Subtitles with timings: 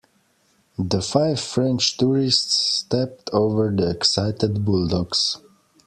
[0.79, 5.37] The five French tourists stepped over the excited bulldogs.